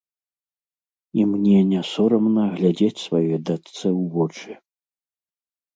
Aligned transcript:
І 1.19 1.25
мне 1.33 1.59
не 1.73 1.81
сорамна 1.91 2.43
глядзець 2.57 3.05
сваёй 3.07 3.37
дачцэ 3.53 3.87
ў 3.99 4.01
вочы. 4.17 4.51